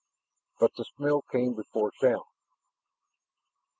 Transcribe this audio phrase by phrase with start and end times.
[0.59, 2.23] But smell came before sound.